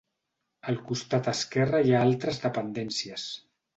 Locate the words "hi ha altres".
1.89-2.41